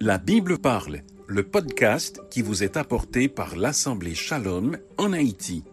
[0.00, 5.64] La Bible parle, le podcast qui vous est apporté par l'Assemblée Shalom en Haïti.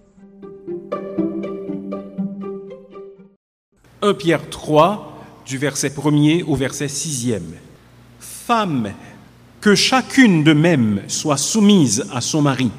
[4.02, 7.40] 1 Pierre 3, du verset 1er au verset 6e.
[8.20, 8.94] Femmes,
[9.62, 12.72] que chacune de même soit soumise à son mari,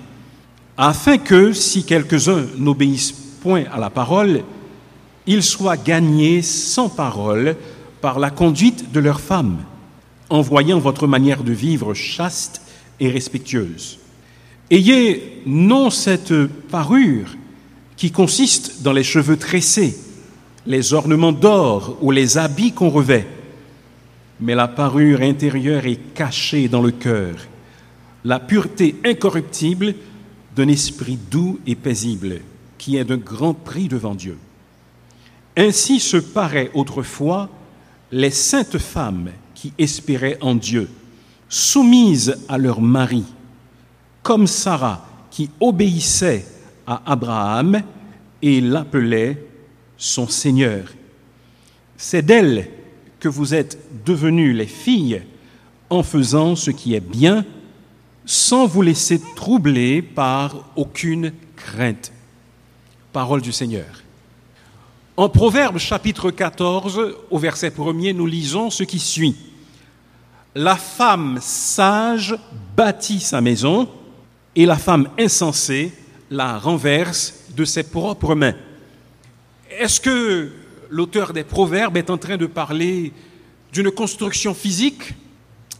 [0.76, 4.42] afin que, si quelques-uns n'obéissent point à la parole,
[5.28, 7.54] ils soient gagnés sans parole
[8.00, 9.58] par la conduite de leurs femmes,
[10.28, 12.62] en voyant votre manière de vivre chaste
[13.00, 13.98] et respectueuse.
[14.70, 16.34] Ayez non cette
[16.70, 17.36] parure
[17.96, 19.96] qui consiste dans les cheveux tressés,
[20.66, 23.26] les ornements d'or ou les habits qu'on revêt,
[24.40, 27.36] mais la parure intérieure est cachée dans le cœur,
[28.24, 29.94] la pureté incorruptible
[30.56, 32.40] d'un esprit doux et paisible,
[32.76, 34.36] qui est d'un grand prix devant Dieu.
[35.56, 37.48] Ainsi se paraît autrefois
[38.10, 40.88] les saintes femmes qui espéraient en Dieu,
[41.48, 43.24] soumises à leur mari,
[44.22, 46.46] comme Sarah qui obéissait
[46.86, 47.82] à Abraham
[48.42, 49.44] et l'appelait
[49.96, 50.88] son Seigneur.
[51.96, 52.68] C'est d'elle
[53.18, 55.22] que vous êtes devenues les filles
[55.90, 57.44] en faisant ce qui est bien,
[58.24, 62.12] sans vous laisser troubler par aucune crainte.
[63.12, 64.02] Parole du Seigneur.
[65.16, 69.34] En Proverbe chapitre 14, au verset 1er, nous lisons ce qui suit.
[70.58, 72.34] La femme sage
[72.74, 73.90] bâtit sa maison
[74.54, 75.92] et la femme insensée
[76.30, 78.54] la renverse de ses propres mains.
[79.70, 80.50] Est-ce que
[80.88, 83.12] l'auteur des Proverbes est en train de parler
[83.70, 85.12] d'une construction physique?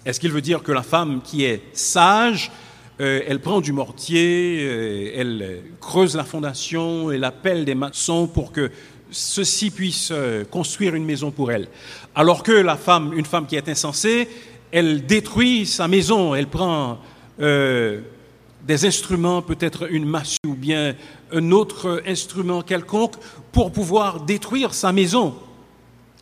[0.04, 2.52] Est-ce qu'il veut dire que la femme qui est sage,
[3.00, 8.52] euh, elle prend du mortier, euh, elle creuse la fondation, elle appelle des maçons pour
[8.52, 8.70] que
[9.10, 11.68] ceux-ci puissent euh, construire une maison pour elle?
[12.14, 14.28] Alors que la femme, une femme qui est insensée,
[14.72, 16.98] elle détruit sa maison, elle prend
[17.38, 20.94] des instruments, peut-être une massue ou bien
[21.32, 23.14] un autre instrument quelconque,
[23.52, 25.34] pour pouvoir détruire sa maison,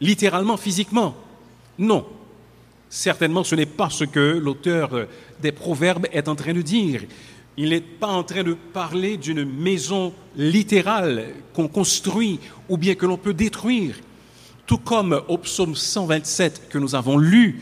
[0.01, 1.15] littéralement, physiquement.
[1.79, 2.07] Non.
[2.89, 5.09] Certainement, ce n'est pas ce que l'auteur
[5.41, 7.03] des Proverbes est en train de dire.
[7.57, 13.07] Il n'est pas en train de parler d'une maison littérale qu'on construit ou bien que
[13.07, 13.97] l'on peut détruire.
[14.67, 17.61] Tout comme au psaume 127 que nous avons lu,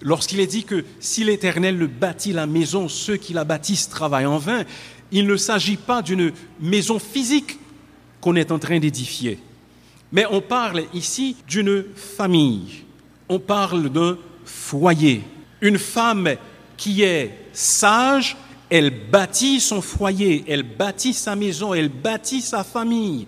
[0.00, 4.38] lorsqu'il est dit que si l'Éternel bâtit la maison, ceux qui la bâtissent travaillent en
[4.38, 4.64] vain,
[5.12, 7.58] il ne s'agit pas d'une maison physique
[8.20, 9.38] qu'on est en train d'édifier.
[10.12, 12.84] Mais on parle ici d'une famille,
[13.28, 15.22] on parle d'un foyer.
[15.60, 16.30] Une femme
[16.76, 18.36] qui est sage,
[18.68, 23.26] elle bâtit son foyer, elle bâtit sa maison, elle bâtit sa famille.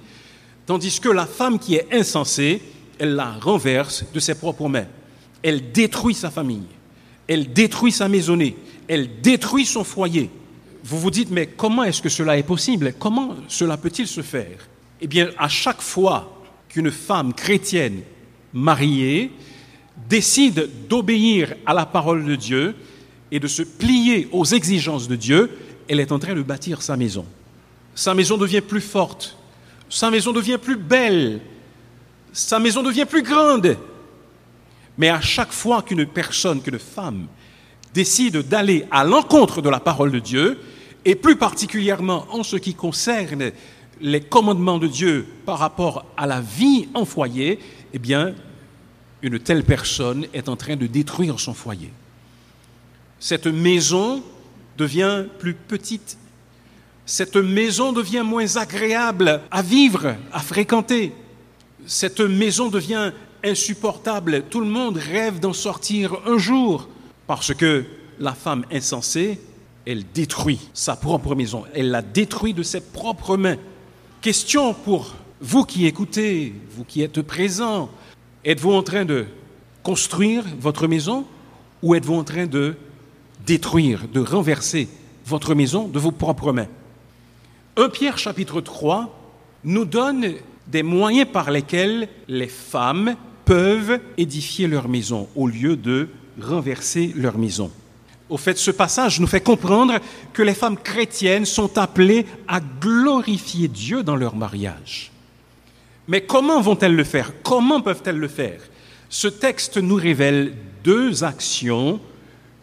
[0.66, 2.62] Tandis que la femme qui est insensée,
[2.98, 4.86] elle la renverse de ses propres mains.
[5.42, 6.66] Elle détruit sa famille,
[7.26, 8.56] elle détruit sa maisonnée,
[8.88, 10.30] elle détruit son foyer.
[10.84, 12.94] Vous vous dites, mais comment est-ce que cela est possible?
[12.98, 14.68] Comment cela peut-il se faire?
[15.00, 18.02] Eh bien, à chaque fois qu'une femme chrétienne
[18.52, 19.30] mariée
[20.08, 22.74] décide d'obéir à la parole de Dieu,
[23.32, 25.50] et de se plier aux exigences de Dieu,
[25.88, 27.24] elle est en train de bâtir sa maison.
[27.94, 29.38] Sa maison devient plus forte,
[29.88, 31.40] sa maison devient plus belle,
[32.32, 33.76] sa maison devient plus grande.
[34.98, 37.26] Mais à chaque fois qu'une personne, qu'une femme
[37.94, 40.58] décide d'aller à l'encontre de la parole de Dieu,
[41.04, 43.50] et plus particulièrement en ce qui concerne
[44.00, 47.58] les commandements de Dieu par rapport à la vie en foyer,
[47.92, 48.34] eh bien,
[49.22, 51.90] une telle personne est en train de détruire son foyer
[53.22, 54.20] cette maison
[54.76, 56.18] devient plus petite.
[57.06, 61.12] Cette maison devient moins agréable à vivre, à fréquenter.
[61.86, 63.12] Cette maison devient
[63.44, 64.44] insupportable.
[64.48, 66.88] Tout le monde rêve d'en sortir un jour
[67.26, 67.84] parce que
[68.18, 69.40] la femme insensée,
[69.86, 71.64] elle détruit sa propre maison.
[71.74, 73.56] Elle la détruit de ses propres mains.
[74.20, 77.90] Question pour vous qui écoutez, vous qui êtes présents.
[78.44, 79.26] Êtes-vous en train de
[79.82, 81.26] construire votre maison
[81.82, 82.76] ou êtes-vous en train de
[83.44, 84.88] détruire, de renverser
[85.26, 86.68] votre maison de vos propres mains?
[87.76, 89.18] 1 Pierre chapitre 3
[89.64, 90.34] nous donne
[90.68, 96.08] des moyens par lesquels les femmes peuvent édifier leur maison au lieu de
[96.40, 97.70] renverser leur maison.
[98.28, 99.98] Au fait, ce passage nous fait comprendre
[100.32, 105.12] que les femmes chrétiennes sont appelées à glorifier Dieu dans leur mariage.
[106.08, 107.32] Mais comment vont-elles le faire?
[107.42, 108.60] Comment peuvent-elles le faire?
[109.08, 112.00] Ce texte nous révèle deux actions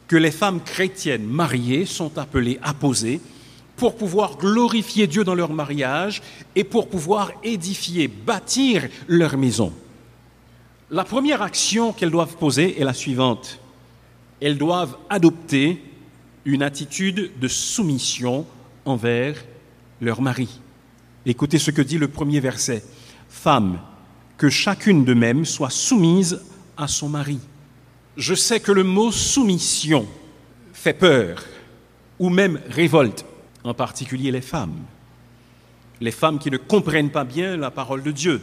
[0.08, 3.22] que les femmes chrétiennes mariées sont appelées à poser
[3.78, 6.22] pour pouvoir glorifier Dieu dans leur mariage
[6.56, 9.72] et pour pouvoir édifier, bâtir leur maison.
[10.92, 13.60] La première action qu'elles doivent poser est la suivante.
[14.42, 15.84] elles doivent adopter
[16.46, 18.46] une attitude de soumission
[18.86, 19.44] envers
[20.02, 20.62] leur mari.
[21.26, 22.84] Écoutez ce que dit le premier verset.
[23.30, 23.80] Femmes,
[24.38, 26.42] que chacune de même soit soumise
[26.78, 27.40] à son mari.
[28.18, 30.08] Je sais que le mot soumission
[30.74, 31.44] fait peur
[32.18, 33.26] ou même révolte,
[33.64, 34.80] en particulier les femmes.
[36.02, 38.42] Les femmes qui ne comprennent pas bien la parole de Dieu.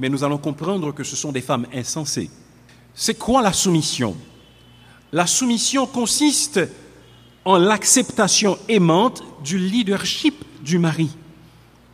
[0.00, 2.30] Mais nous allons comprendre que ce sont des femmes insensées.
[2.94, 4.16] C'est quoi la soumission?
[5.12, 6.58] La soumission consiste
[7.44, 11.10] en l'acceptation aimante du leadership du mari.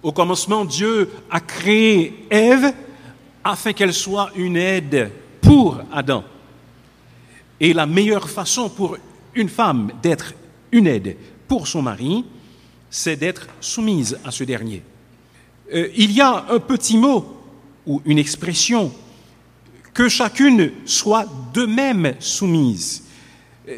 [0.05, 2.73] Au commencement, Dieu a créé Ève
[3.43, 5.11] afin qu'elle soit une aide
[5.41, 6.23] pour Adam.
[7.59, 8.99] Et la meilleure façon pour
[9.35, 10.33] une femme d'être
[10.71, 11.17] une aide
[11.49, 12.25] pour son mari,
[12.89, 14.85] c'est d'être soumise à ce dernier.
[15.75, 17.36] Euh, il y a un petit mot
[17.87, 18.93] ou une expression
[19.95, 23.05] que chacune soit de même soumise.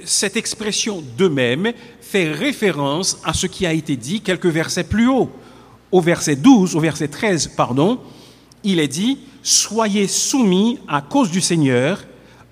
[0.04, 5.08] Cette expression de même fait référence à ce qui a été dit quelques versets plus
[5.08, 5.30] haut.
[5.92, 8.00] Au verset 12, au verset 13, pardon,
[8.64, 12.04] il est dit Soyez soumis à cause du Seigneur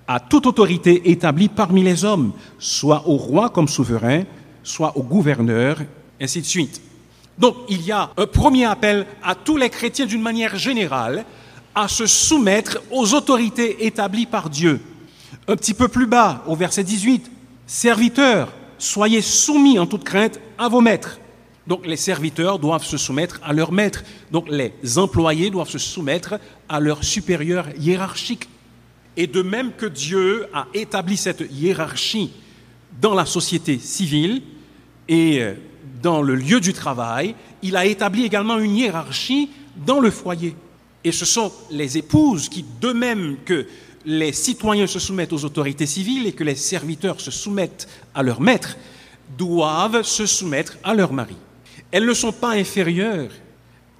[0.07, 4.23] à toute autorité établie parmi les hommes, soit au roi comme souverain,
[4.63, 5.79] soit au gouverneur,
[6.21, 6.81] ainsi de suite.
[7.37, 11.25] Donc il y a un premier appel à tous les chrétiens d'une manière générale
[11.77, 14.81] à se soumettre aux autorités établies par Dieu.
[15.47, 17.29] Un petit peu plus bas, au verset 18,
[17.67, 21.19] Serviteurs, soyez soumis en toute crainte à vos maîtres.
[21.67, 24.03] Donc les serviteurs doivent se soumettre à leurs maîtres.
[24.31, 28.49] Donc les employés doivent se soumettre à leurs supérieurs hiérarchiques.
[29.15, 32.31] Et de même que Dieu a établi cette hiérarchie
[32.99, 34.41] dans la société civile
[35.07, 35.53] et euh,
[36.01, 39.51] dans le lieu du travail, il a établi également une hiérarchie
[39.85, 40.55] dans le foyer.
[41.07, 43.65] Et ce sont les épouses qui, de même que
[44.05, 48.41] les citoyens se soumettent aux autorités civiles et que les serviteurs se soumettent à leur
[48.41, 48.75] maître,
[49.37, 51.37] doivent se soumettre à leur mari.
[51.91, 53.31] Elles ne sont pas inférieures,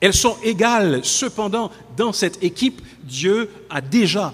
[0.01, 1.00] elles sont égales.
[1.04, 4.33] Cependant, dans cette équipe, Dieu a déjà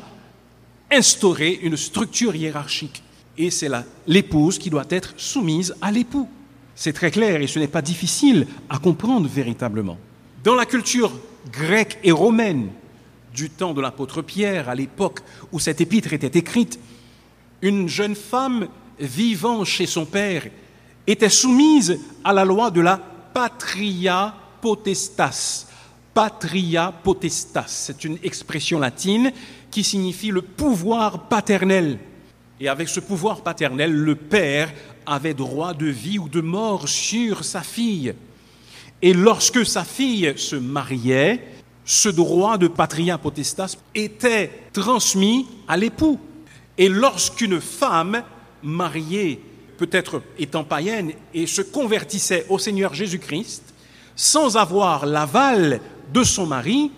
[0.90, 3.04] instauré une structure hiérarchique.
[3.38, 3.70] Et c'est
[4.08, 6.28] l'épouse qui doit être soumise à l'époux.
[6.74, 10.00] C'est très clair et ce n'est pas difficile à comprendre véritablement.
[10.44, 11.12] Dans la culture
[11.52, 12.70] grecque et romaine
[13.34, 15.20] du temps de l'apôtre Pierre, à l'époque
[15.52, 16.80] où cette épître était écrite,
[17.62, 18.68] une jeune femme
[19.00, 20.44] vivant chez son père
[21.08, 25.68] était soumise à la loi de la patria potestas.
[26.14, 29.32] Patria potestas, c'est une expression latine
[29.72, 31.98] qui signifie le pouvoir paternel.
[32.60, 34.72] Et avec ce pouvoir paternel, le père
[35.06, 38.14] avait droit de vie ou de mort sur sa fille.
[39.04, 41.46] Et lorsque sa fille se mariait,
[41.84, 46.18] ce droit de patria potestas était transmis à l'époux.
[46.78, 48.24] Et lorsqu'une femme
[48.64, 49.42] mariée,
[49.78, 53.74] peut-être étant païenne, et se convertissait au Seigneur Jésus-Christ,
[54.16, 55.82] sans avoir l'aval
[56.14, 56.90] de son mari,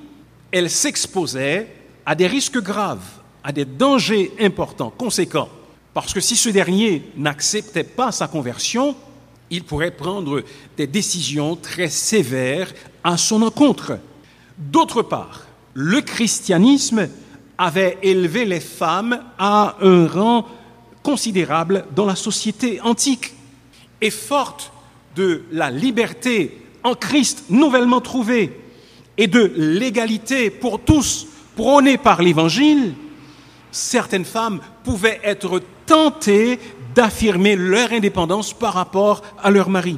[0.52, 1.68] elle s'exposait
[2.06, 3.00] à des risques graves,
[3.44, 5.50] à des dangers importants, conséquents.
[5.96, 8.96] Parce que si ce dernier n'acceptait pas sa conversion,
[9.50, 10.44] il pourrait prendre
[10.78, 14.00] des décisions très sévères à son encontre.
[14.58, 17.10] D'autre part, le christianisme
[17.58, 20.46] avait élevé les femmes à un rang
[21.04, 23.34] considérable dans la société antique.
[24.02, 24.72] Et forte
[25.16, 28.60] de la liberté en Christ nouvellement trouvée
[29.18, 32.94] et de l'égalité pour tous prônée par l'Évangile,
[33.72, 36.60] certaines femmes pouvaient être tentées
[36.96, 39.98] d'affirmer leur indépendance par rapport à leur mari,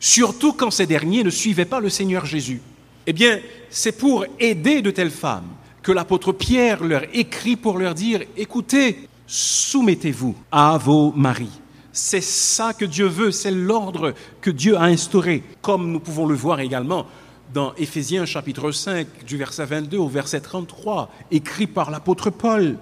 [0.00, 2.60] surtout quand ces derniers ne suivaient pas le Seigneur Jésus.
[3.06, 3.38] Eh bien,
[3.70, 5.48] c'est pour aider de telles femmes
[5.82, 11.60] que l'apôtre Pierre leur écrit pour leur dire, écoutez, soumettez-vous à vos maris.
[11.92, 16.34] C'est ça que Dieu veut, c'est l'ordre que Dieu a instauré, comme nous pouvons le
[16.34, 17.06] voir également
[17.52, 22.78] dans Éphésiens chapitre 5 du verset 22 au verset 33, écrit par l'apôtre Paul.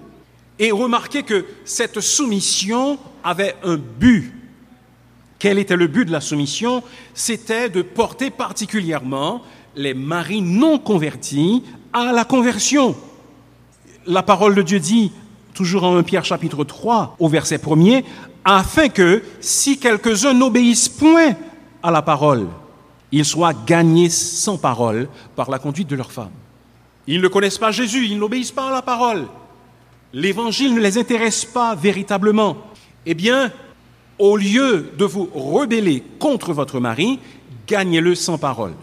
[0.59, 4.33] Et remarquez que cette soumission avait un but.
[5.39, 6.83] Quel était le but de la soumission?
[7.13, 9.41] C'était de porter particulièrement
[9.75, 12.95] les maris non convertis à la conversion.
[14.05, 15.11] La parole de Dieu dit,
[15.53, 18.01] toujours en 1 Pierre chapitre 3, au verset 1
[18.45, 21.33] afin que, si quelques-uns n'obéissent point
[21.81, 22.47] à la parole,
[23.11, 26.31] ils soient gagnés sans parole par la conduite de leurs femmes.
[27.07, 29.27] Ils ne connaissent pas Jésus, ils n'obéissent pas à la parole
[30.13, 32.57] l'évangile ne les intéresse pas véritablement,
[33.05, 33.51] eh bien,
[34.19, 37.19] au lieu de vous rebeller contre votre mari,
[37.67, 38.73] gagnez-le sans parole.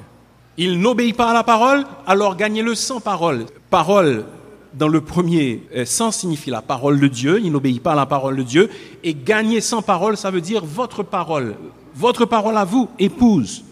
[0.56, 3.46] Il n'obéit pas à la parole, alors gagnez-le sans parole.
[3.70, 4.26] Parole
[4.74, 8.06] dans le premier euh, sens, signifie la parole de Dieu, il n'obéit pas à la
[8.06, 8.70] parole de Dieu,
[9.02, 11.54] et gagner sans parole, ça veut dire votre parole,
[11.94, 13.64] votre parole à vous, épouse.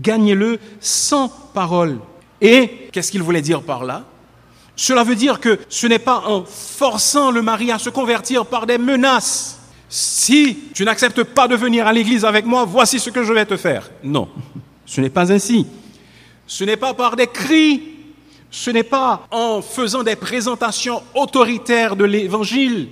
[0.00, 1.98] Gagnez-le sans parole.
[2.40, 4.04] Et qu'est-ce qu'il voulait dire par là?
[4.76, 8.66] Cela veut dire que ce n'est pas en forçant le mari à se convertir par
[8.66, 9.58] des menaces.
[9.88, 13.44] Si tu n'acceptes pas de venir à l'église avec moi, voici ce que je vais
[13.44, 13.90] te faire.
[14.02, 14.28] Non,
[14.86, 15.66] ce n'est pas ainsi.
[16.46, 17.82] Ce n'est pas par des cris,
[18.50, 22.88] ce n'est pas en faisant des présentations autoritaires de l'évangile.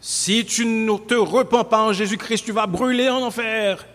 [0.00, 3.86] Si tu ne te repens pas en Jésus-Christ, tu vas brûler en enfer.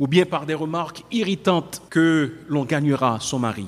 [0.00, 3.66] Ou bien par des remarques irritantes que l'on gagnera son mari,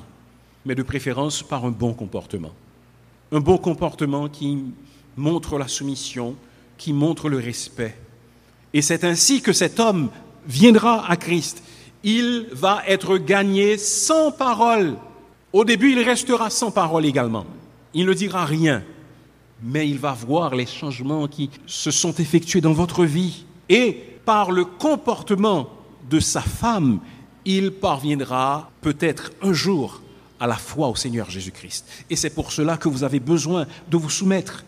[0.64, 2.52] mais de préférence par un bon comportement.
[3.34, 4.64] Un bon comportement qui
[5.16, 6.36] montre la soumission,
[6.78, 7.94] qui montre le respect.
[8.72, 10.08] Et c'est ainsi que cet homme
[10.46, 11.62] viendra à Christ
[12.04, 14.96] il va être gagné sans parole.
[15.52, 17.46] Au début, il restera sans parole également.
[17.94, 18.82] Il ne dira rien,
[19.62, 23.46] mais il va voir les changements qui se sont effectués dans votre vie.
[23.70, 23.92] Et
[24.26, 25.70] par le comportement
[26.10, 27.00] de sa femme,
[27.46, 30.02] il parviendra peut-être un jour
[30.44, 31.86] à la foi au Seigneur Jésus-Christ.
[32.10, 34.62] Et c'est pour cela que vous avez besoin de vous soumettre.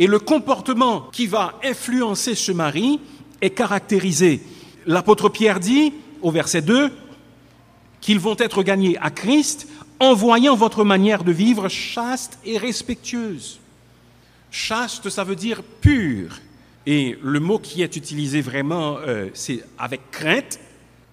[0.00, 2.98] Et le comportement qui va influencer ce mari
[3.40, 4.42] est caractérisé.
[4.84, 6.90] L'apôtre Pierre dit, au verset 2
[8.00, 9.68] qu'ils vont être gagnés à Christ
[10.00, 13.60] en voyant votre manière de vivre chaste et respectueuse.
[14.50, 16.40] Chaste, ça veut dire pur.
[16.84, 20.58] Et le mot qui est utilisé vraiment, euh, c'est avec crainte,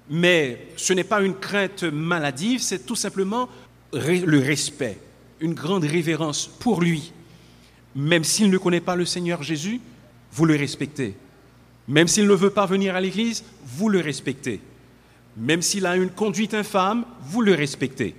[0.09, 3.47] mais ce n'est pas une crainte maladive, c'est tout simplement
[3.93, 4.97] le respect,
[5.39, 7.13] une grande révérence pour lui.
[7.95, 9.79] Même s'il ne connaît pas le Seigneur Jésus,
[10.31, 11.15] vous le respectez.
[11.87, 14.59] Même s'il ne veut pas venir à l'Église, vous le respectez.
[15.37, 18.15] Même s'il a une conduite infâme, vous le respectez.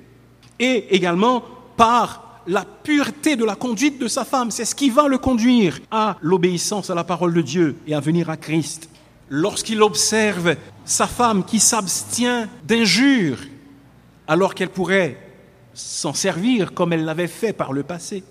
[0.59, 1.45] Et également
[1.77, 4.51] par la pureté de la conduite de sa femme.
[4.51, 8.01] C'est ce qui va le conduire à l'obéissance à la parole de Dieu et à
[8.01, 8.89] venir à Christ.
[9.31, 13.39] Lorsqu'il observe sa femme qui s'abstient d'injures
[14.29, 15.19] alors qu'elle pourrait
[15.75, 18.25] s'en servir comme elle l'avait fait par le passé.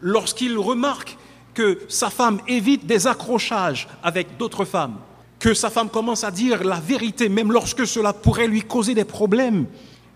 [0.00, 1.16] Lorsqu'il remarque
[1.54, 4.96] que sa femme évite des accrochages avec d'autres femmes,
[5.38, 9.04] que sa femme commence à dire la vérité, même lorsque cela pourrait lui causer des
[9.04, 9.66] problèmes,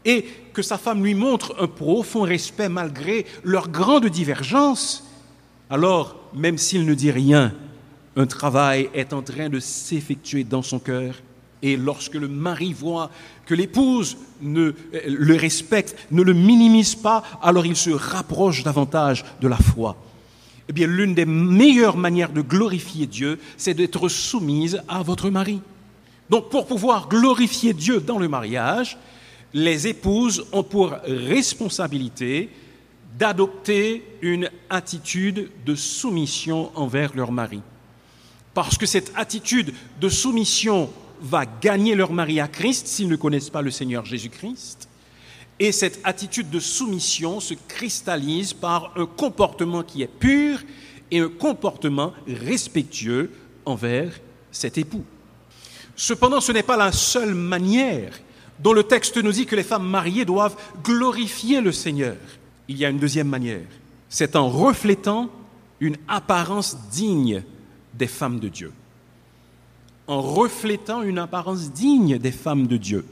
[0.04, 5.04] et que sa femme lui montre un profond respect malgré leur grande divergence,
[5.70, 7.54] alors, même s'il ne dit rien,
[8.16, 11.14] un travail est en train de s'effectuer dans son cœur.
[11.64, 13.10] Et lorsque le mari voit
[13.46, 14.74] que l'épouse ne
[15.08, 19.96] le respecte, ne le minimise pas, alors il se rapproche davantage de la foi.
[20.68, 25.62] Eh bien, l'une des meilleures manières de glorifier Dieu, c'est d'être soumise à votre mari.
[26.28, 28.98] Donc, pour pouvoir glorifier Dieu dans le mariage,
[29.54, 32.50] les épouses ont pour responsabilité
[33.18, 37.62] d'adopter une attitude de soumission envers leur mari.
[38.52, 40.90] Parce que cette attitude de soumission
[41.24, 44.88] va gagner leur mari à Christ s'ils ne connaissent pas le Seigneur Jésus-Christ.
[45.58, 50.58] Et cette attitude de soumission se cristallise par un comportement qui est pur
[51.10, 53.30] et un comportement respectueux
[53.64, 54.12] envers
[54.50, 55.04] cet époux.
[55.96, 58.12] Cependant, ce n'est pas la seule manière
[58.58, 62.16] dont le texte nous dit que les femmes mariées doivent glorifier le Seigneur.
[62.68, 63.66] Il y a une deuxième manière.
[64.08, 65.30] C'est en reflétant
[65.80, 67.42] une apparence digne
[67.94, 68.72] des femmes de Dieu.
[70.06, 73.06] En reflétant une apparence digne des femmes de Dieu.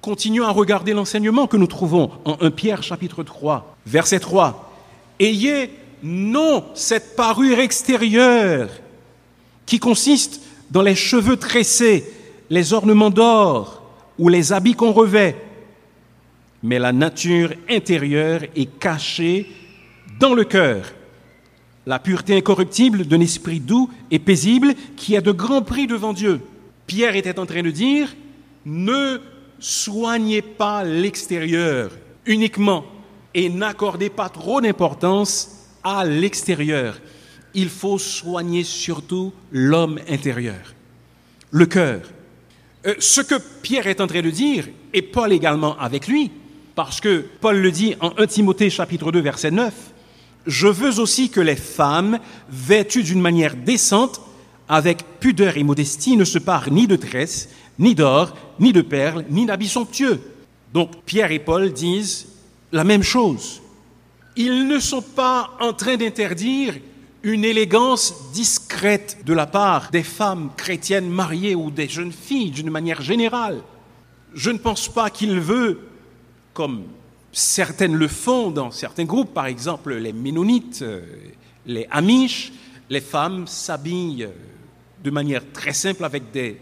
[0.00, 4.72] Continuons à regarder l'enseignement que nous trouvons en 1 Pierre chapitre 3, verset 3.
[5.20, 5.70] Ayez
[6.02, 8.68] non cette parure extérieure
[9.66, 12.04] qui consiste dans les cheveux tressés,
[12.50, 13.82] les ornements d'or
[14.18, 15.36] ou les habits qu'on revêt,
[16.62, 19.50] mais la nature intérieure est cachée
[20.18, 20.86] dans le cœur.
[21.86, 26.40] La pureté incorruptible d'un esprit doux et paisible qui a de grands prix devant Dieu.
[26.86, 28.14] Pierre était en train de dire,
[28.64, 29.18] ne
[29.58, 31.90] soignez pas l'extérieur
[32.26, 32.84] uniquement
[33.34, 35.50] et n'accordez pas trop d'importance
[35.82, 36.98] à l'extérieur.
[37.54, 40.74] Il faut soigner surtout l'homme intérieur,
[41.50, 42.00] le cœur.
[42.86, 46.30] Euh, ce que Pierre est en train de dire, et Paul également avec lui,
[46.74, 49.72] parce que Paul le dit en 1 Timothée chapitre 2 verset 9,
[50.46, 54.20] je veux aussi que les femmes, vêtues d'une manière décente,
[54.68, 57.48] avec pudeur et modestie, ne se parent ni de tresse,
[57.78, 60.20] ni d'or, ni de perles, ni d'habits somptueux.
[60.72, 62.26] Donc Pierre et Paul disent
[62.72, 63.60] la même chose.
[64.36, 66.74] Ils ne sont pas en train d'interdire
[67.22, 72.70] une élégance discrète de la part des femmes chrétiennes mariées ou des jeunes filles d'une
[72.70, 73.62] manière générale.
[74.34, 75.80] Je ne pense pas qu'il veut,
[76.52, 76.82] comme
[77.36, 81.00] Certaines le font dans certains groupes, par exemple les Ménonites, euh,
[81.66, 82.52] les Amish.
[82.88, 84.28] Les femmes s'habillent euh,
[85.02, 86.60] de manière très simple avec des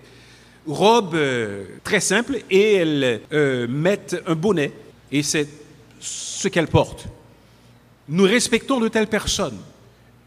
[0.67, 3.21] robes euh, très simples et elles
[3.69, 4.73] mettent un bonnet
[5.11, 5.47] et c'est
[6.01, 7.05] ce qu'elles portent.
[8.09, 9.59] Nous respectons de telles personnes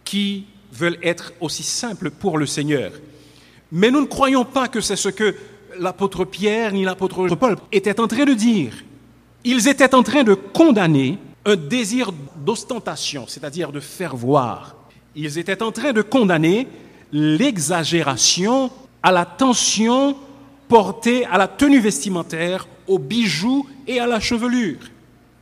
[0.04, 2.92] qui veulent être aussi simples pour le Seigneur.
[3.72, 5.36] Mais nous ne croyons pas que c'est ce que
[5.80, 8.74] l'apôtre Pierre ni l'apôtre Paul étaient en train de dire.
[9.48, 12.12] Ils étaient en train de condamner un désir
[12.44, 14.76] d'ostentation, c'est-à-dire de faire voir.
[15.16, 16.68] Ils étaient en train de condamner
[17.12, 18.72] l'exagération
[19.04, 20.18] à la tension
[20.68, 24.80] portée à la tenue vestimentaire, aux bijoux et à la chevelure.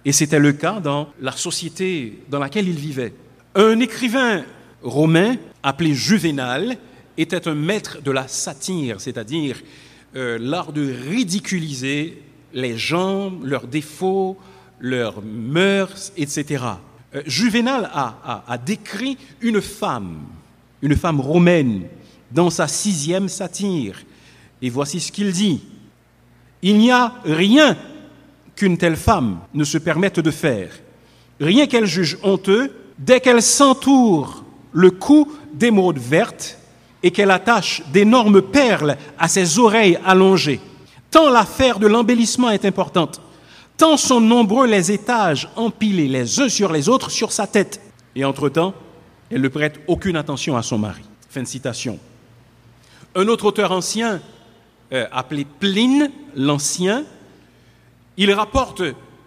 [0.03, 3.13] Et c'était le cas dans la société dans laquelle ils vivaient.
[3.55, 4.43] Un écrivain
[4.81, 6.75] romain appelé Juvénal
[7.17, 9.61] était un maître de la satire, c'est-à-dire
[10.17, 12.21] euh, l'art de ridiculiser
[12.53, 14.37] les gens, leurs défauts,
[14.79, 16.63] leurs mœurs, etc.
[17.15, 20.17] Euh, Juvénal a, a décrit une femme,
[20.81, 21.83] une femme romaine,
[22.31, 24.03] dans sa sixième satire.
[24.61, 25.61] Et voici ce qu'il dit.
[26.61, 27.77] Il n'y a rien
[28.55, 30.71] qu'une telle femme ne se permette de faire,
[31.39, 36.57] rien qu'elle juge honteux, dès qu'elle s'entoure le cou d'émeraude verte
[37.01, 40.61] et qu'elle attache d'énormes perles à ses oreilles allongées.
[41.13, 43.21] Tant l'affaire de l'embellissement est importante,
[43.77, 47.79] tant sont nombreux les étages empilés les uns sur les autres sur sa tête.
[48.15, 48.73] Et entre-temps,
[49.29, 51.03] elle ne prête aucune attention à son mari.
[51.29, 51.99] Fin de citation.
[53.13, 54.21] Un autre auteur ancien,
[54.91, 57.03] euh, appelé Pline l'Ancien,
[58.17, 58.81] il rapporte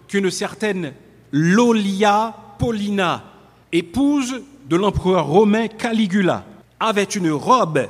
[0.09, 0.91] qu'une certaine
[1.31, 3.23] Lolia Paulina,
[3.71, 6.43] épouse de l'empereur romain Caligula,
[6.81, 7.87] avait une robe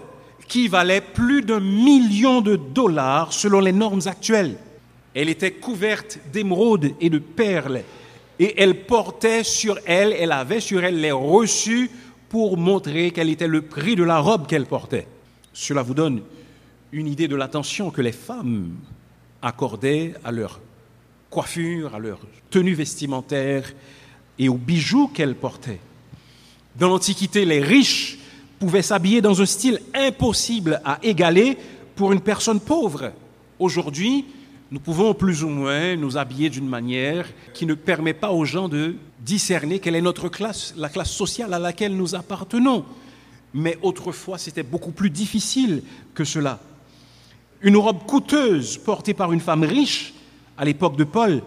[0.47, 4.57] qui valait plus d'un million de dollars selon les normes actuelles.
[5.13, 7.83] Elle était couverte d'émeraudes et de perles
[8.39, 11.89] et elle portait sur elle, elle avait sur elle les reçus
[12.29, 15.07] pour montrer quel était le prix de la robe qu'elle portait.
[15.53, 16.21] Cela vous donne
[16.91, 18.75] une idée de l'attention que les femmes
[19.41, 20.59] accordaient à leur
[21.29, 23.73] coiffure, à leur tenue vestimentaire
[24.39, 25.79] et aux bijoux qu'elles portaient.
[26.75, 28.16] Dans l'Antiquité, les riches
[28.59, 31.57] pouvaient s'habiller dans un style impossible à égaler
[31.95, 33.11] pour une personne pauvre.
[33.59, 34.25] Aujourd'hui,
[34.69, 38.67] nous pouvons plus ou moins nous habiller d'une manière qui ne permet pas aux gens
[38.67, 42.83] de discerner quelle est notre classe, la classe sociale à laquelle nous appartenons.
[43.53, 46.59] Mais autrefois, c'était beaucoup plus difficile que cela.
[47.61, 50.13] Une robe coûteuse portée par une femme riche,
[50.57, 51.41] à l'époque de Paul,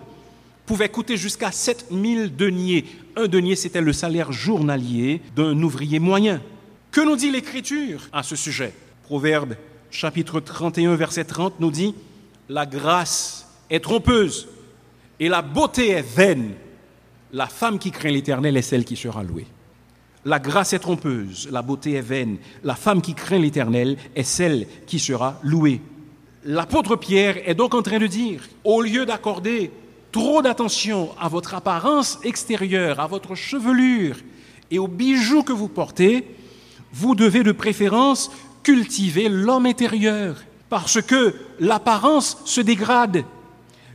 [0.67, 2.87] pouvait coûter jusqu'à 7000 deniers.
[3.17, 6.41] Un denier, c'était le salaire journalier d'un ouvrier moyen.
[6.91, 8.73] Que nous dit l'Écriture à ce sujet?
[9.05, 9.55] Proverbe
[9.93, 11.95] chapitre 31, verset 30 nous dit,
[12.49, 14.49] La grâce est trompeuse
[15.21, 16.55] et la beauté est vaine.
[17.33, 19.47] La femme qui craint l'Éternel est celle qui sera louée.
[20.25, 22.39] La grâce est trompeuse, la beauté est vaine.
[22.65, 25.81] La femme qui craint l'Éternel est celle qui sera louée.
[26.45, 29.71] L'apôtre Pierre est donc en train de dire, au lieu d'accorder
[30.11, 34.17] trop d'attention à votre apparence extérieure, à votre chevelure
[34.73, 36.27] et aux bijoux que vous portez,
[36.93, 38.31] vous devez de préférence
[38.63, 40.37] cultiver l'homme intérieur,
[40.69, 43.25] parce que l'apparence se dégrade.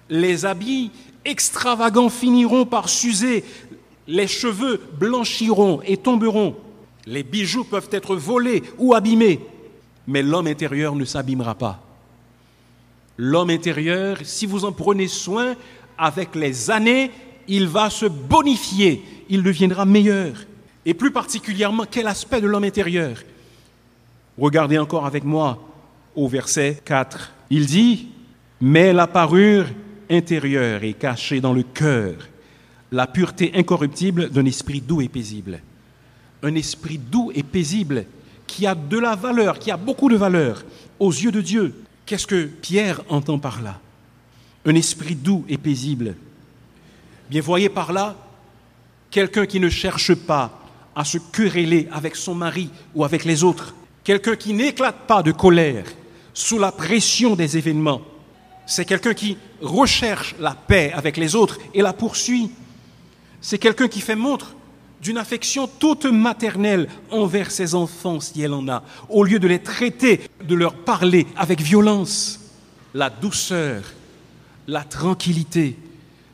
[0.09, 0.91] Les habits
[1.23, 3.43] extravagants finiront par s'user,
[4.07, 6.55] les cheveux blanchiront et tomberont,
[7.05, 9.39] les bijoux peuvent être volés ou abîmés,
[10.07, 11.81] mais l'homme intérieur ne s'abîmera pas.
[13.17, 15.55] L'homme intérieur, si vous en prenez soin,
[15.97, 17.11] avec les années,
[17.47, 20.35] il va se bonifier, il deviendra meilleur
[20.85, 23.17] et plus particulièrement quel aspect de l'homme intérieur?
[24.37, 25.65] Regardez encore avec moi
[26.15, 27.31] au verset 4.
[27.49, 28.09] Il dit,
[28.61, 29.65] mais la parure
[30.09, 32.15] intérieure est cachée dans le cœur,
[32.91, 35.61] la pureté incorruptible d'un esprit doux et paisible.
[36.43, 38.05] Un esprit doux et paisible
[38.45, 40.63] qui a de la valeur, qui a beaucoup de valeur
[40.99, 41.73] aux yeux de Dieu.
[42.05, 43.79] Qu'est-ce que Pierre entend par là?
[44.65, 46.15] Un esprit doux et paisible.
[47.29, 48.15] Bien, voyez par là
[49.09, 50.64] quelqu'un qui ne cherche pas
[50.95, 53.75] à se quereller avec son mari ou avec les autres.
[54.03, 55.85] Quelqu'un qui n'éclate pas de colère
[56.33, 58.01] sous la pression des événements.
[58.65, 62.51] C'est quelqu'un qui recherche la paix avec les autres et la poursuit.
[63.41, 64.55] C'est quelqu'un qui fait montre
[65.01, 69.59] d'une affection toute maternelle envers ses enfants, si elle en a, au lieu de les
[69.59, 72.39] traiter, de leur parler avec violence.
[72.93, 73.83] La douceur,
[74.67, 75.77] la tranquillité,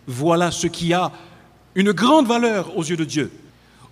[0.08, 1.12] voilà ce qui a
[1.76, 3.32] une grande valeur aux yeux de Dieu.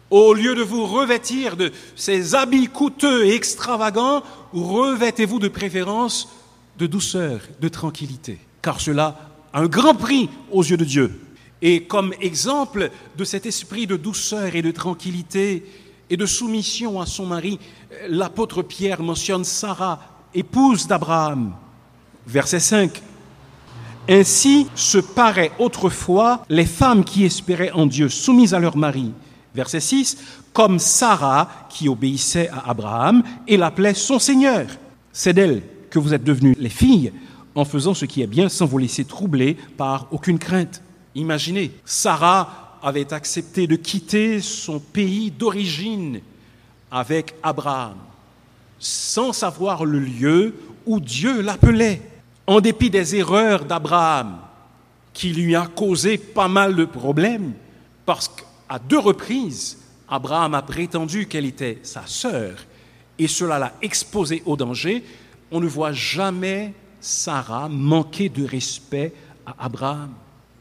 [0.09, 6.29] Au lieu de vous revêtir de ces habits coûteux et extravagants, revêtez-vous de préférence
[6.79, 9.19] de douceur, de tranquillité, car cela
[9.53, 11.19] a un grand prix aux yeux de Dieu.
[11.61, 15.63] Et comme exemple de cet esprit de douceur et de tranquillité
[16.09, 17.59] et de soumission à son mari,
[18.07, 19.99] l'apôtre Pierre mentionne Sarah,
[20.33, 21.53] épouse d'Abraham.
[22.25, 23.01] Verset 5.
[24.07, 29.11] Ainsi se paraient autrefois les femmes qui espéraient en Dieu, soumises à leur mari.
[29.55, 30.17] Verset 6.
[30.53, 34.67] Comme Sarah qui obéissait à Abraham et l'appelait son Seigneur.
[35.11, 37.11] C'est d'elle que vous êtes devenues les filles
[37.55, 40.81] en faisant ce qui est bien sans vous laisser troubler par aucune crainte.
[41.15, 46.21] Imaginez, Sarah avait accepté de quitter son pays d'origine
[46.91, 47.95] avec Abraham,
[48.79, 52.01] sans savoir le lieu où Dieu l'appelait,
[52.47, 54.37] en dépit des erreurs d'Abraham,
[55.13, 57.53] qui lui a causé pas mal de problèmes,
[58.05, 58.31] parce
[58.69, 59.77] qu'à deux reprises,
[60.07, 62.57] Abraham a prétendu qu'elle était sa sœur,
[63.17, 65.03] et cela l'a exposé au danger.
[65.51, 69.13] On ne voit jamais Sarah manquer de respect
[69.45, 70.13] à Abraham.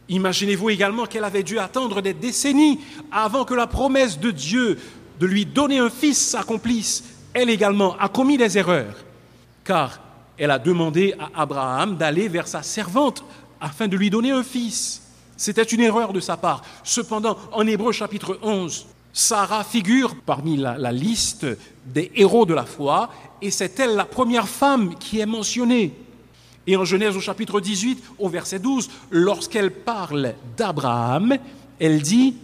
[0.09, 2.81] Imaginez-vous également qu'elle avait dû attendre des décennies
[3.13, 4.79] avant que la promesse de Dieu
[5.21, 7.05] de lui donner un fils s'accomplisse.
[7.35, 8.97] Elle également a commis des erreurs,
[9.65, 10.01] car
[10.39, 13.25] elle a demandé à Abraham d'aller vers sa servante
[13.61, 15.08] afin de lui donner un fils.
[15.39, 16.63] C'était une erreur de sa part.
[16.85, 21.47] Cependant, en Hébreu chapitre 11, Sarah figure parmi la, la liste
[21.87, 23.09] des héros de la foi,
[23.41, 25.95] et c'est elle la première femme qui est mentionnée.
[26.67, 31.39] Et en Genèse au chapitre 18, au verset 12, lorsqu'elle parle d'Abraham,
[31.79, 32.37] elle dit,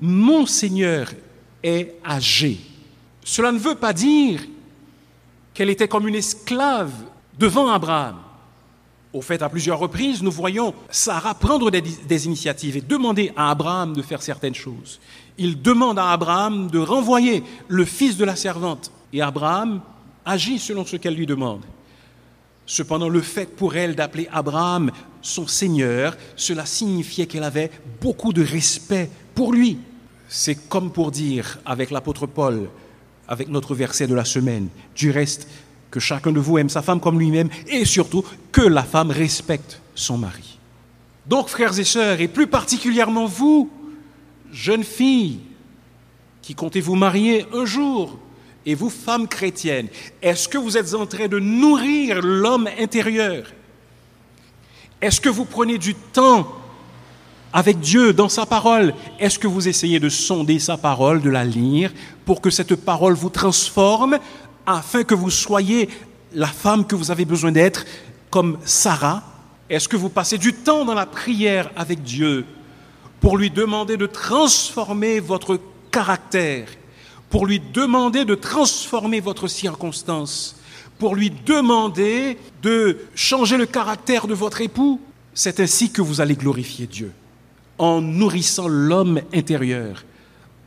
[0.00, 1.12] Mon Seigneur
[1.62, 2.58] est âgé.
[3.22, 4.40] Cela ne veut pas dire
[5.52, 6.92] qu'elle était comme une esclave
[7.38, 8.16] devant Abraham.
[9.12, 13.50] Au fait, à plusieurs reprises, nous voyons Sarah prendre des, des, initiatives et demander à
[13.50, 15.00] Abraham de faire certaines choses.
[15.38, 18.90] Il demande à Abraham de renvoyer le fils de la servante.
[19.12, 19.80] Et Abraham
[20.26, 21.62] agit selon ce qu'elle lui demande.
[22.66, 24.90] Cependant, le fait pour elle d'appeler Abraham
[25.22, 27.70] son Seigneur, cela signifiait qu'elle avait
[28.02, 29.78] beaucoup de respect pour lui.
[30.28, 32.68] C'est comme pour dire avec l'apôtre Paul,
[33.26, 35.48] avec notre verset de la semaine, du reste,
[35.90, 39.80] que chacun de vous aime sa femme comme lui-même et surtout que la femme respecte
[39.94, 40.58] son mari.
[41.26, 43.70] Donc, frères et sœurs, et plus particulièrement vous,
[44.50, 45.40] jeunes filles,
[46.40, 48.18] qui comptez vous marier un jour,
[48.64, 49.88] et vous, femmes chrétiennes,
[50.22, 53.46] est-ce que vous êtes en train de nourrir l'homme intérieur?
[55.00, 56.48] Est-ce que vous prenez du temps
[57.52, 58.94] avec Dieu dans sa parole?
[59.18, 61.92] Est-ce que vous essayez de sonder sa parole, de la lire,
[62.24, 64.18] pour que cette parole vous transforme,
[64.76, 65.88] afin que vous soyez
[66.34, 67.84] la femme que vous avez besoin d'être,
[68.30, 69.22] comme Sarah
[69.70, 72.44] Est-ce que vous passez du temps dans la prière avec Dieu
[73.20, 75.58] pour lui demander de transformer votre
[75.90, 76.68] caractère
[77.30, 80.56] pour lui demander de transformer votre circonstance,
[80.98, 85.00] pour lui demander de changer le caractère de votre époux?
[85.34, 87.12] C'est ainsi que vous allez glorifier Dieu,
[87.76, 90.04] en nourrissant l'homme intérieur,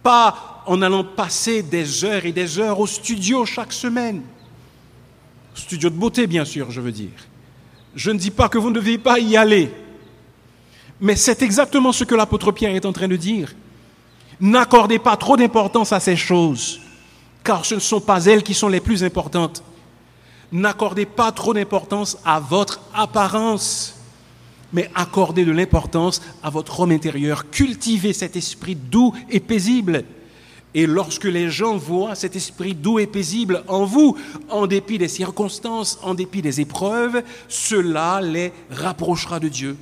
[0.03, 4.21] pas en allant passer des heures et des heures au studio chaque semaine.
[5.53, 7.09] Studio de beauté, bien sûr, je veux dire.
[7.95, 9.71] Je ne dis pas que vous ne devez pas y aller,
[10.99, 13.53] mais c'est exactement ce que l'apôtre Pierre est en train de dire.
[14.39, 16.79] N'accordez pas trop d'importance à ces choses,
[17.43, 19.63] car ce ne sont pas elles qui sont les plus importantes.
[20.51, 24.00] N'accordez pas trop d'importance à votre apparence,
[24.73, 27.49] mais accordez de l'importance à votre homme intérieur.
[27.49, 30.03] Cultivez cet esprit doux et paisible.
[30.73, 34.17] Et lorsque les gens voient cet esprit doux et paisible en vous,
[34.49, 39.75] en dépit des circonstances, en dépit des épreuves, cela les rapprochera de Dieu.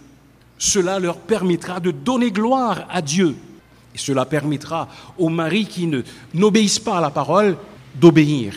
[0.57, 3.35] Cela leur permettra de donner gloire à Dieu.
[3.93, 5.89] Et cela permettra aux maris qui
[6.33, 7.57] n'obéissent pas à la parole
[7.95, 8.55] d'obéir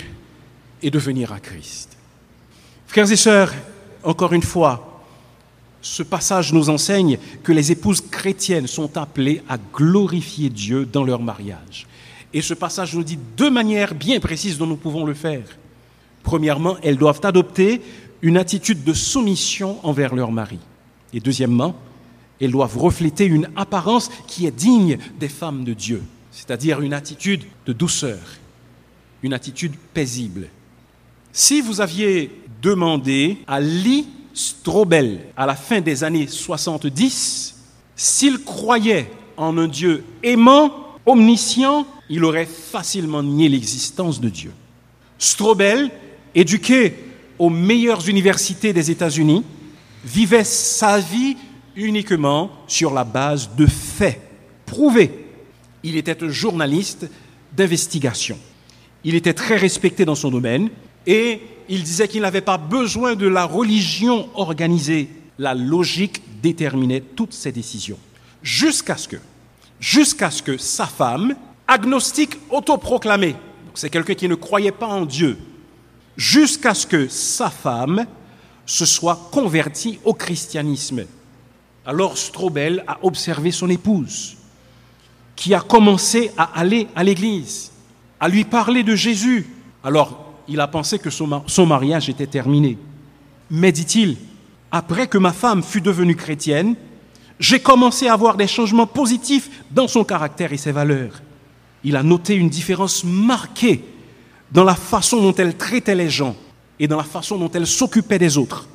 [0.83, 1.97] et de venir à Christ.
[2.87, 3.53] Frères et sœurs,
[4.03, 4.92] encore une fois,
[5.83, 11.21] ce passage nous enseigne que les épouses chrétiennes sont appelées à glorifier Dieu dans leur
[11.21, 11.87] mariage.
[12.33, 15.45] Et ce passage nous dit deux manières bien précises dont nous pouvons le faire.
[16.23, 17.83] Premièrement, elles doivent adopter
[18.23, 20.61] une attitude de soumission envers leur mari.
[21.13, 21.75] Et deuxièmement,
[22.41, 27.43] elles doivent refléter une apparence qui est digne des femmes de Dieu, c'est-à-dire une attitude
[27.67, 28.21] de douceur,
[29.23, 30.49] une attitude paisible.
[31.33, 32.31] Si vous aviez
[32.63, 37.55] demandé à Lee Strobel, à la fin des années 70,
[37.97, 40.73] s'il croyait en un Dieu aimant,
[41.07, 44.53] omniscient, il aurait facilement nié l'existence de Dieu.
[45.19, 45.91] Strobel,
[46.35, 46.95] éduqué
[47.39, 49.45] aux meilleures universités des États-Unis,
[50.05, 51.37] vivait sa vie
[51.77, 54.21] uniquement sur la base de faits
[54.67, 55.27] prouvés.
[55.83, 57.09] Il était un journaliste
[57.57, 58.39] d'investigation.
[59.05, 60.71] Il était très respecté dans son domaine
[61.07, 61.41] et
[61.73, 65.09] il disait qu'il n'avait pas besoin de la religion organisée.
[65.39, 67.99] La logique déterminait toutes ses décisions.
[68.43, 69.17] jusqu'à ce que,
[69.81, 71.35] jusqu'à ce que sa femme,
[71.67, 73.37] agnostique autoproclamée,
[73.73, 75.39] c'est quelqu'un qui ne croyait pas en Dieu,
[76.17, 78.05] jusqu'à ce que sa femme
[78.67, 81.07] se soit convertie au christianisme.
[81.87, 84.37] Alors Strobel a observé son épouse,
[85.37, 87.73] qui a commencé à aller à l'église,
[88.21, 89.49] à lui parler de Jésus.
[89.83, 92.77] Alors il a pensé que son mariage était terminé.
[93.51, 94.19] Mais dit-il,
[94.71, 96.75] après que ma femme fut devenue chrétienne,
[97.41, 101.23] j'ai commencé à voir des changements positifs dans son caractère et ses valeurs.
[101.85, 103.83] Il a noté une différence marquée
[104.53, 106.37] dans la façon dont elle traitait les gens
[106.79, 108.69] et dans la façon dont elle s'occupait des autres.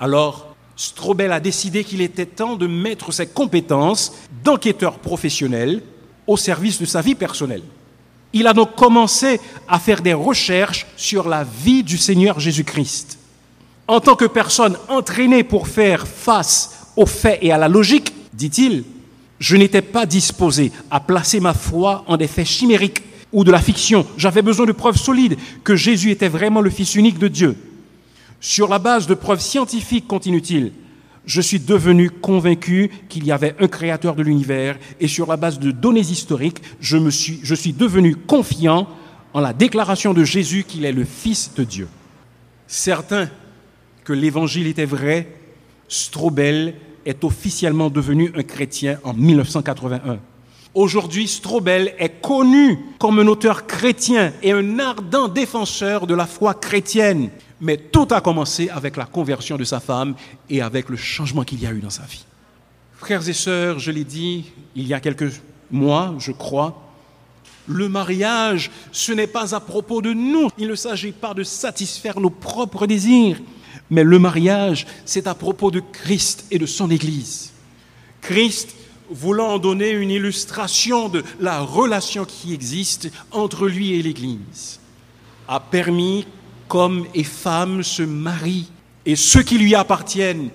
[0.00, 5.82] Alors, Strobel a décidé qu'il était temps de mettre ses compétences d'enquêteur professionnel
[6.26, 7.62] au service de sa vie personnelle.
[8.32, 13.18] Il a donc commencé à faire des recherches sur la vie du Seigneur Jésus-Christ.
[13.86, 18.84] En tant que personne entraînée pour faire face aux faits et à la logique, dit-il,
[19.38, 23.60] je n'étais pas disposé à placer ma foi en des faits chimériques ou de la
[23.60, 24.06] fiction.
[24.16, 27.56] J'avais besoin de preuves solides que Jésus était vraiment le Fils unique de Dieu.
[28.40, 30.72] Sur la base de preuves scientifiques, continue-t-il,
[31.28, 35.58] je suis devenu convaincu qu'il y avait un créateur de l'univers et sur la base
[35.58, 38.88] de données historiques, je, me suis, je suis devenu confiant
[39.34, 41.88] en la déclaration de Jésus qu'il est le Fils de Dieu.
[42.66, 43.28] Certain
[44.04, 45.28] que l'évangile était vrai,
[45.86, 50.18] Strobel est officiellement devenu un chrétien en 1981.
[50.78, 56.54] Aujourd'hui, Strobel est connu comme un auteur chrétien et un ardent défenseur de la foi
[56.54, 57.30] chrétienne.
[57.60, 60.14] Mais tout a commencé avec la conversion de sa femme
[60.48, 62.24] et avec le changement qu'il y a eu dans sa vie.
[62.96, 65.32] Frères et sœurs, je l'ai dit il y a quelques
[65.72, 66.80] mois, je crois,
[67.66, 70.48] le mariage, ce n'est pas à propos de nous.
[70.58, 73.40] Il ne s'agit pas de satisfaire nos propres désirs.
[73.90, 77.50] Mais le mariage, c'est à propos de Christ et de son Église.
[78.20, 78.76] Christ,
[79.10, 84.80] voulant donner une illustration de la relation qui existe entre lui et l'Église,
[85.46, 86.26] a permis
[86.68, 88.68] qu'hommes et femmes se marient
[89.08, 90.50] et ceux qui lui appartiennent,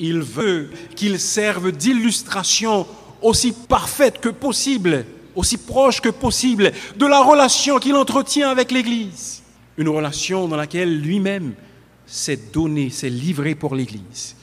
[0.00, 2.84] il veut qu'ils servent d'illustration
[3.22, 9.42] aussi parfaite que possible, aussi proche que possible de la relation qu'il entretient avec l'Église.
[9.76, 11.54] Une relation dans laquelle lui-même
[12.06, 14.34] s'est donné, s'est livré pour l'Église.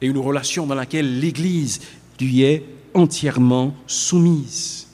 [0.00, 1.80] Et une relation dans laquelle l'Église
[2.20, 4.88] lui est entièrement soumise.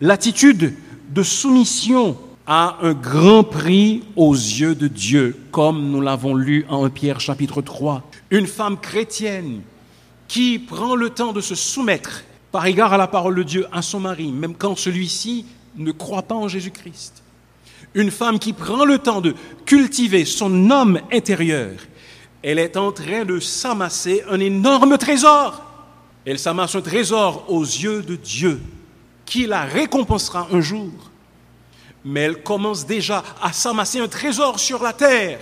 [0.00, 0.74] L'attitude
[1.10, 2.16] de soumission
[2.46, 7.20] a un grand prix aux yeux de Dieu, comme nous l'avons lu en 1 Pierre
[7.20, 8.02] chapitre 3.
[8.30, 9.60] Une femme chrétienne
[10.26, 13.82] qui prend le temps de se soumettre par égard à la parole de Dieu à
[13.82, 15.44] son mari, même quand celui-ci
[15.76, 17.22] ne croit pas en Jésus-Christ.
[17.94, 21.72] Une femme qui prend le temps de cultiver son homme intérieur.
[22.42, 25.69] Elle est en train de s'amasser un énorme trésor.
[26.24, 28.60] Elle s'amasse un trésor aux yeux de Dieu,
[29.24, 30.90] qui la récompensera un jour
[32.04, 35.40] mais elle commence déjà à s'amasser un trésor sur la terre.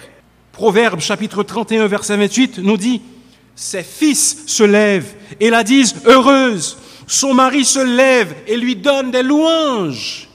[0.52, 3.02] Proverbe chapitre 31 verset 28 nous dit,
[3.54, 6.78] ses fils se lèvent et la disent heureuse.
[7.06, 10.28] Son mari se lève et lui donne des louanges.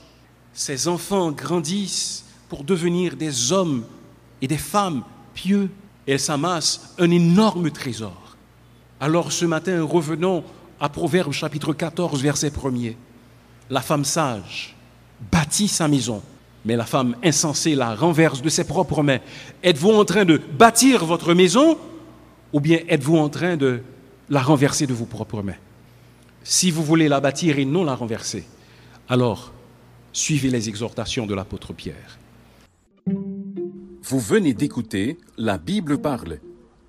[0.52, 3.84] Ses enfants grandissent pour devenir des hommes
[4.40, 5.02] et des femmes
[5.34, 5.70] pieux.
[6.06, 8.23] Elle s'amasse un énorme trésor.
[9.00, 10.44] Alors ce matin, revenons
[10.78, 12.94] à Proverbe chapitre 14 verset 1er.
[13.70, 14.76] La femme sage
[15.32, 16.22] bâtit sa maison,
[16.64, 19.18] mais la femme insensée la renverse de ses propres mains.
[19.62, 21.76] Êtes-vous en train de bâtir votre maison
[22.52, 23.82] ou bien êtes-vous en train de
[24.30, 25.56] la renverser de vos propres mains?
[26.44, 28.44] Si vous voulez la bâtir et non la renverser,
[29.08, 29.52] alors
[30.12, 32.18] suivez les exhortations de l'apôtre Pierre.
[34.02, 36.38] Vous venez d'écouter La Bible parle,